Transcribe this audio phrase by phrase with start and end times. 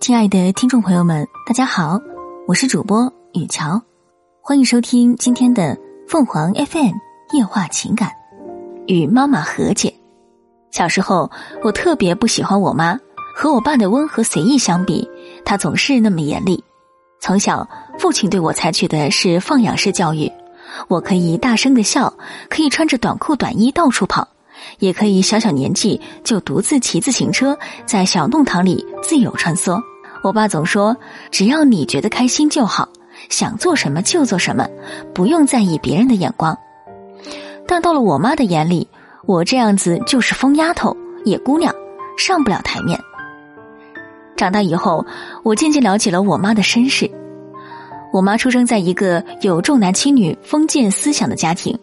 [0.00, 1.98] 亲爱的听众朋友们，大家好，
[2.46, 3.80] 我是主播雨乔，
[4.42, 6.92] 欢迎收听今天的凤凰 FM
[7.32, 8.12] 夜话情感
[8.86, 9.94] 与妈妈和解。
[10.70, 11.30] 小时候，
[11.64, 13.00] 我特别不喜欢我妈，
[13.34, 15.08] 和我爸的温和随意相比，
[15.42, 16.62] 他总是那么严厉。
[17.18, 17.66] 从小，
[17.98, 20.30] 父亲对我采取的是放养式教育，
[20.88, 22.12] 我可以大声的笑，
[22.50, 24.28] 可以穿着短裤短衣到处跑。
[24.78, 29.80] 也可以小小年纪就独自骑自行车在小弄堂里自由穿梭。
[30.22, 30.96] 我爸总说
[31.30, 32.88] ：“只要你觉得开心就好，
[33.28, 34.68] 想做什么就做什么，
[35.14, 36.56] 不用在意别人的眼光。”
[37.68, 38.88] 但到了我妈的眼里，
[39.26, 41.74] 我这样子就是疯丫头、野姑娘，
[42.16, 42.98] 上不了台面。
[44.36, 45.04] 长大以后，
[45.42, 47.10] 我渐渐了解了我妈的身世。
[48.12, 51.78] 我妈出生在一个有重男轻女封建思想的家庭。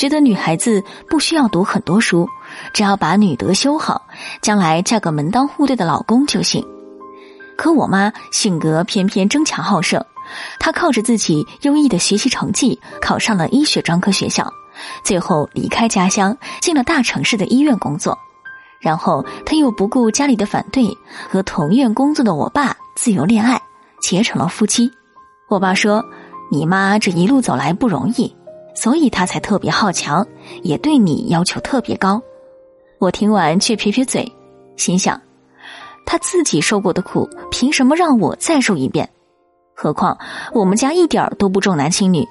[0.00, 2.26] 觉得女孩子不需要读很多书，
[2.72, 4.00] 只要把女德修好，
[4.40, 6.66] 将来嫁个门当户对的老公就行。
[7.54, 10.02] 可我妈性格偏偏争强好胜，
[10.58, 14.50] 她靠着自己优异的学习成绩考上了医学专科学校，
[15.04, 18.16] 最后离开家乡进了大城市的医院工作。
[18.80, 20.96] 然后她又不顾家里的反对，
[21.30, 23.60] 和同院工作的我爸自由恋爱，
[24.00, 24.90] 结成了夫妻。
[25.50, 26.02] 我爸说
[26.50, 28.34] ：“你妈这一路走来不容易。”
[28.80, 30.26] 所以他才特别好强，
[30.62, 32.18] 也对你要求特别高。
[32.98, 34.26] 我听完却撇撇嘴，
[34.74, 35.20] 心想：
[36.06, 39.06] 他自己受过的苦，凭什么让我再受一遍？
[39.74, 40.16] 何况
[40.54, 42.26] 我们家一点都不重男轻女，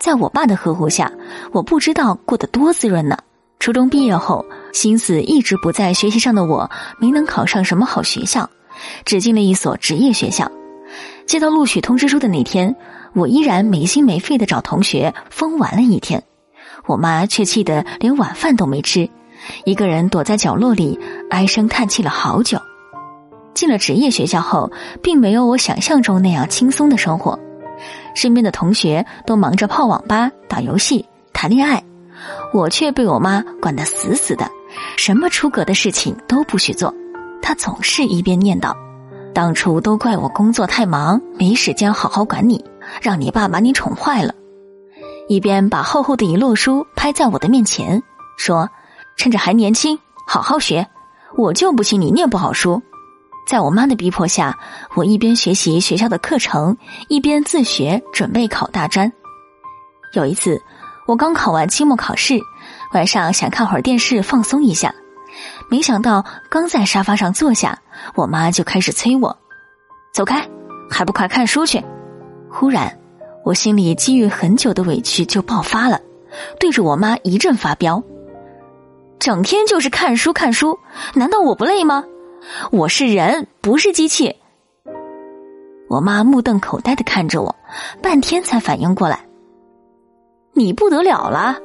[0.00, 1.12] 在我爸的呵护下，
[1.52, 3.18] 我不知道过得多滋润呢。
[3.58, 8.48] 初中毕业后，心思一直不在学习上的我，没能考上什么好学校，
[9.04, 10.50] 只进了一所职业学校。
[11.26, 12.74] 接到录取通知书的那天。
[13.14, 16.22] 我依然没心没肺的找同学疯玩了一天，
[16.86, 19.10] 我妈却气得连晚饭都没吃，
[19.66, 20.98] 一个人躲在角落里
[21.28, 22.58] 唉声叹气了好久。
[23.52, 27.38] 进了职业学校后，并没有我想象中那样轻松的生活，
[28.14, 31.04] 身边的同学都忙着泡网吧、打游戏、
[31.34, 31.84] 谈恋爱，
[32.54, 34.50] 我却被我妈管得死死的，
[34.96, 36.94] 什么出格的事情都不许做。
[37.42, 38.74] 她总是一边念叨
[39.34, 42.64] ：“当初都怪我工作太忙，没时间好好管你。”
[43.00, 44.34] 让你爸把你宠坏了，
[45.28, 48.02] 一边把厚厚的一摞书拍在我的面前，
[48.36, 48.68] 说
[49.16, 50.86] ：“趁着还年轻，好好学。
[51.36, 52.82] 我就不信你念不好书。”
[53.46, 54.58] 在我妈的逼迫下，
[54.94, 56.76] 我一边学习学校的课程，
[57.08, 59.10] 一边自学准备考大专。
[60.12, 60.60] 有一次，
[61.06, 62.40] 我刚考完期末考试，
[62.92, 64.92] 晚上想看会儿电视放松一下，
[65.70, 67.78] 没想到刚在沙发上坐下，
[68.14, 69.36] 我妈就开始催我
[70.12, 70.48] ：“走开，
[70.90, 71.82] 还不快看书去！”
[72.50, 72.98] 忽然，
[73.44, 76.00] 我心里积郁很久的委屈就爆发了，
[76.60, 78.02] 对着我妈一阵发飙。
[79.18, 80.78] 整天就是看书看书，
[81.14, 82.04] 难道我不累吗？
[82.70, 84.36] 我是人，不是机器。
[85.88, 87.54] 我妈目瞪口呆的看着我，
[88.02, 89.20] 半天才反应过来。
[90.54, 91.56] 你不得了了，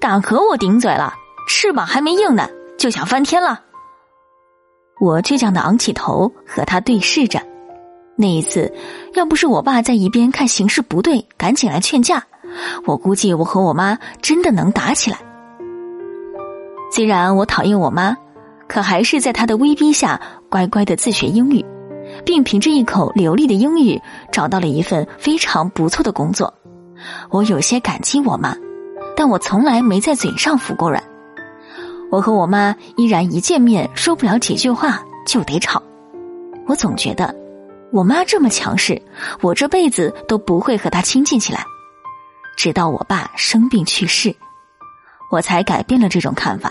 [0.00, 1.14] 敢和我顶嘴了？
[1.48, 3.60] 翅膀还没硬呢，就想翻天了？
[5.02, 7.42] 我倔强的昂起头，和他对视着。
[8.14, 8.72] 那一次，
[9.14, 12.22] 要不是我爸在一边看形势不对，赶紧来劝架，
[12.86, 15.18] 我估计我和我妈真的能打起来。
[16.92, 18.16] 虽然我讨厌我妈，
[18.68, 21.64] 可还是在她的威逼下乖乖的自学英语，
[22.24, 26.54] 并凭着一口流利的英语找到了一份非常不错的工作。
[27.28, 28.54] 我有些感激我妈，
[29.16, 31.02] 但我从来没在嘴上服过软。
[32.12, 35.82] 我和我妈依然一见面说不了几句话就得吵，
[36.66, 37.34] 我总觉得。
[37.90, 39.00] 我妈这么强势，
[39.40, 41.64] 我这辈子都不会和她亲近起来。
[42.54, 44.34] 直到我爸生病去世，
[45.30, 46.70] 我才改变了这种看法。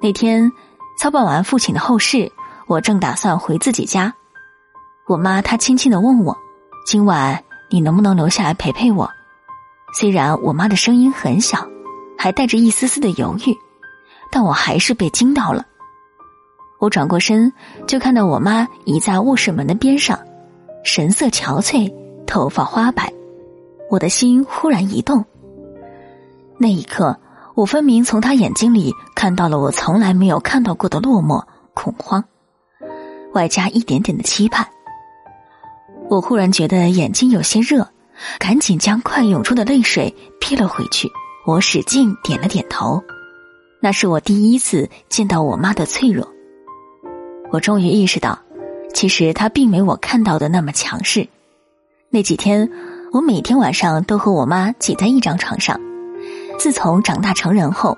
[0.00, 0.50] 那天
[0.98, 2.32] 操办完父亲的后事，
[2.66, 4.14] 我正打算回自己家，
[5.06, 6.34] 我妈她轻轻的问我
[6.86, 9.10] ：“今晚你能不能留下来陪陪我？”
[9.98, 11.66] 虽然我妈的声音很小，
[12.16, 13.54] 还带着一丝丝的犹豫，
[14.30, 15.64] 但我还是被惊到了。
[16.78, 17.52] 我转过身，
[17.86, 20.18] 就看到我妈倚在卧室门的边上，
[20.84, 21.92] 神色憔悴，
[22.26, 23.12] 头发花白。
[23.90, 25.24] 我的心忽然一动。
[26.58, 27.18] 那一刻，
[27.54, 31.42] 我分明从她眼睛里看到了我从来没有看到过的落寞、
[31.72, 32.24] 恐慌，
[33.32, 34.66] 外加一点点的期盼。
[36.08, 37.88] 我忽然觉得眼睛有些热，
[38.38, 41.10] 赶紧将快涌出的泪水撇了回去。
[41.46, 43.02] 我使劲点了点头，
[43.86, 46.26] 那是我第一次见到我妈的脆弱。
[47.52, 48.36] 我终于意识到，
[48.92, 51.28] 其实他并没我看到的那么强势。
[52.10, 52.68] 那几天，
[53.12, 55.80] 我每天晚上都和我妈挤在一张床上。
[56.58, 57.96] 自从长大成人后，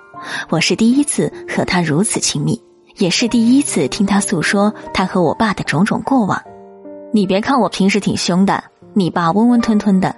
[0.50, 2.60] 我是第一次和她如此亲密，
[2.98, 6.38] 也是第一次听他诉说他和我爸的种种过往。
[7.14, 8.62] 你别看我平时挺凶的，
[8.92, 10.14] 你爸温温吞吞的，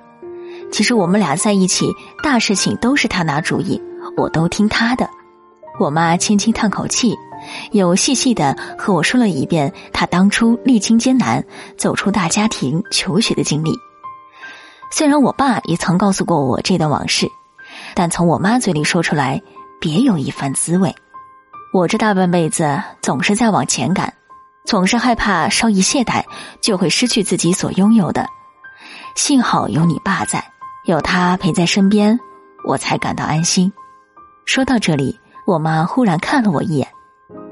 [0.72, 1.86] 其实我们俩在一起，
[2.24, 3.80] 大事情都是他拿主意，
[4.16, 5.08] 我都听他的。
[5.80, 7.16] 我妈轻轻叹口气，
[7.72, 11.42] 又细细的和我说了一遍她当初历经艰难
[11.78, 13.72] 走出大家庭求学的经历。
[14.92, 17.26] 虽然我爸也曾告诉过我这段往事，
[17.94, 19.40] 但从我妈嘴里说出来，
[19.80, 20.94] 别有一番滋味。
[21.72, 24.12] 我这大半辈子总是在往前赶，
[24.66, 26.22] 总是害怕稍一懈怠
[26.60, 28.26] 就会失去自己所拥有的。
[29.14, 30.44] 幸好有你爸在，
[30.84, 32.20] 有他陪在身边，
[32.66, 33.72] 我才感到安心。
[34.44, 35.19] 说到这里。
[35.50, 36.86] 我妈忽然看了我一眼，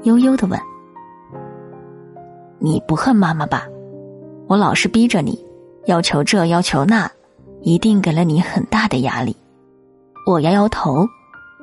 [0.03, 0.57] 悠悠的问
[2.57, 3.67] ：“你不恨妈妈吧？
[4.47, 5.37] 我老是逼着你，
[5.85, 7.11] 要求这要求那，
[7.59, 9.35] 一定给了你很大的压力。”
[10.25, 11.05] 我摇摇头，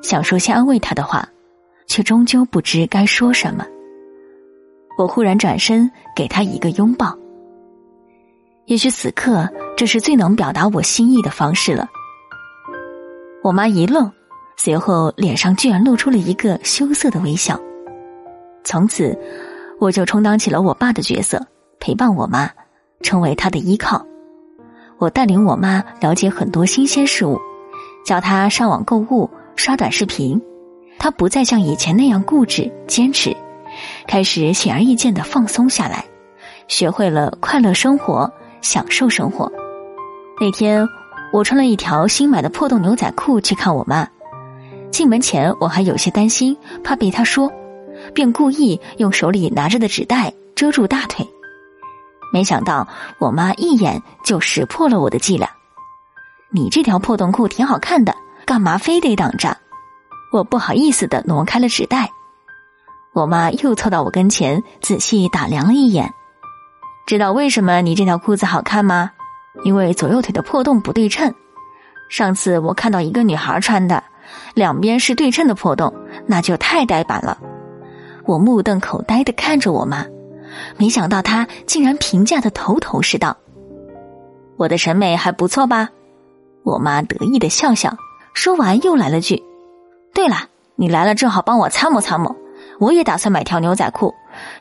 [0.03, 1.27] 想说些安慰她的话，
[1.87, 3.65] 却终究不知该说什么。
[4.99, 7.17] 我忽然转身给她一个拥抱。
[8.65, 11.89] 也许此刻这是最能表达我心意的方式了。
[13.41, 14.11] 我妈一愣。
[14.57, 17.57] 随后，脸上居然露出了一个羞涩的微笑。
[18.63, 19.17] 从此，
[19.79, 21.45] 我就充当起了我爸的角色，
[21.79, 22.49] 陪伴我妈，
[23.01, 24.03] 成为她的依靠。
[24.97, 27.39] 我带领我妈了解很多新鲜事物，
[28.03, 30.41] 教她上网购物、刷短视频。
[30.97, 33.37] 她不再像以前那样固执坚持，
[34.07, 36.03] 开始显而易见的放松下来，
[36.67, 38.29] 学会了快乐生活，
[38.61, 39.49] 享受生活。
[40.41, 40.89] 那天，
[41.31, 44.09] 我穿了一条新买的破洞牛仔裤去看我妈。
[44.97, 47.53] 进门前，我还有些担心，怕被他说，
[48.15, 51.23] 便故意用手里拿着的纸袋遮住大腿。
[52.33, 52.87] 没想到，
[53.19, 55.47] 我妈一眼就识破了我的伎俩。
[56.49, 58.11] 你这条破洞裤挺好看的，
[58.43, 59.55] 干嘛非得挡着？
[60.33, 62.09] 我不好意思的挪开了纸袋。
[63.13, 66.11] 我妈又凑到我跟前，仔细打量了一眼。
[67.05, 69.11] 知道为什么你这条裤子好看吗？
[69.63, 71.31] 因为左右腿的破洞不对称。
[72.09, 74.03] 上次我看到一个女孩穿的。
[74.53, 75.93] 两边是对称的破洞，
[76.25, 77.37] 那就太呆板了。
[78.25, 80.05] 我目瞪口呆的看着我妈，
[80.77, 83.37] 没想到她竟然评价的头头是道。
[84.57, 85.89] 我的审美还不错吧？
[86.63, 87.95] 我妈得意的笑笑，
[88.33, 89.41] 说完又来了句
[90.13, 92.35] ：“对了，你来了正好帮我参谋参谋，
[92.79, 94.13] 我也打算买条牛仔裤，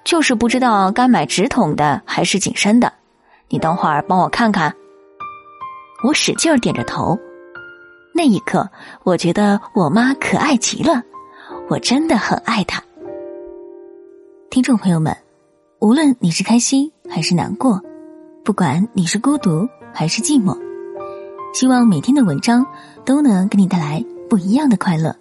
[0.05, 2.93] 就是不知道该买直筒的还是紧身的。
[3.49, 4.73] 你等会儿帮我看看。”
[6.05, 7.19] 我使劲点着头。
[8.17, 8.71] 那一刻，
[9.05, 11.03] 我觉得我妈可爱极了，
[11.69, 12.83] 我真的很爱她。
[14.49, 15.15] 听众朋友们，
[15.81, 17.83] 无论你是开心还是难过，
[18.43, 20.57] 不管你是孤独还是寂寞，
[21.53, 22.67] 希望每天的文章
[23.05, 25.15] 都能给你带来不一样的快乐。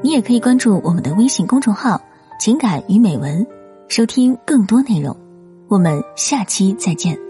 [0.00, 2.00] 你也可以关注我们的微信公众号
[2.38, 3.44] “情感与美文”，
[3.90, 5.16] 收听更多内容。
[5.66, 7.27] 我们下期再见。